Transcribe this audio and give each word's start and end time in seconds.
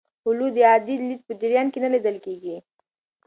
اولو 0.27 0.47
د 0.55 0.57
عادي 0.69 0.95
لید 1.07 1.21
په 1.27 1.33
جریان 1.41 1.67
کې 1.73 1.79
نه 1.83 1.89
لیدل 1.93 2.15
کېږي. 2.25 2.55